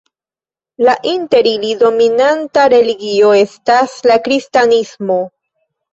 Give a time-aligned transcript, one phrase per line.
[0.87, 5.21] La inter ili dominanta religio estas la kristanismo.